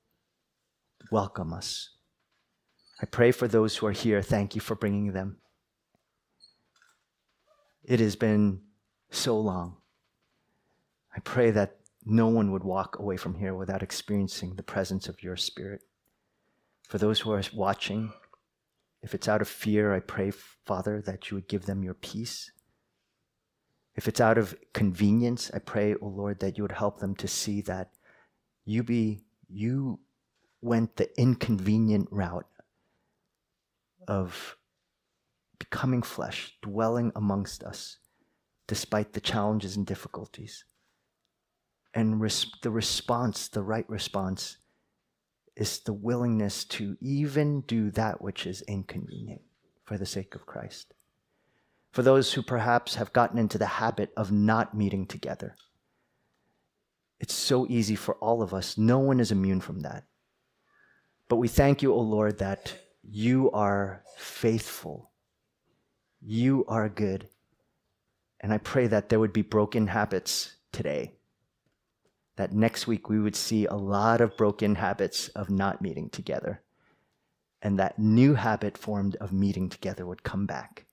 [1.10, 1.90] welcome us.
[3.00, 4.20] I pray for those who are here.
[4.20, 5.38] Thank you for bringing them.
[7.84, 8.60] It has been
[9.10, 9.76] so long.
[11.16, 15.22] I pray that no one would walk away from here without experiencing the presence of
[15.22, 15.82] your Spirit.
[16.88, 18.12] For those who are watching,
[19.02, 22.50] if it's out of fear, I pray, Father, that you would give them your peace.
[23.96, 27.14] If it's out of convenience, I pray, O oh Lord, that you would help them
[27.16, 27.90] to see that
[28.64, 30.00] you be you
[30.60, 32.46] went the inconvenient route
[34.06, 34.56] of
[35.58, 37.98] becoming flesh, dwelling amongst us,
[38.66, 40.64] despite the challenges and difficulties.
[41.94, 44.58] And res- the response, the right response,
[45.60, 49.42] is the willingness to even do that which is inconvenient
[49.84, 50.94] for the sake of Christ.
[51.92, 55.56] For those who perhaps have gotten into the habit of not meeting together,
[57.18, 58.78] it's so easy for all of us.
[58.78, 60.04] No one is immune from that.
[61.28, 65.10] But we thank you, O Lord, that you are faithful.
[66.22, 67.28] You are good.
[68.40, 71.19] And I pray that there would be broken habits today
[72.40, 76.62] that next week we would see a lot of broken habits of not meeting together.
[77.60, 80.86] And that new habit formed of meeting together would come back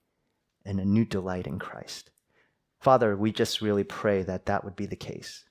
[0.66, 2.10] and a new delight in Christ.
[2.80, 5.46] Father, we just really pray that that would be the case.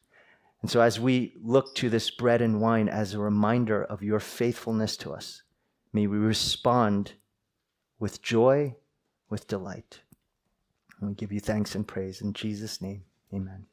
[0.62, 4.20] And so, as we look to this bread and wine as a reminder of your
[4.20, 5.42] faithfulness to us,
[5.94, 7.14] may we respond
[7.98, 8.76] with joy,
[9.32, 10.02] with delight.
[11.00, 13.06] And we give you thanks and praise in Jesus' name.
[13.34, 13.66] Amen.